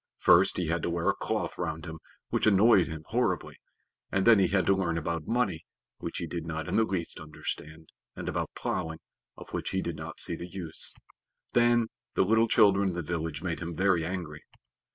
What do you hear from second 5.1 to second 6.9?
money, which he did not in the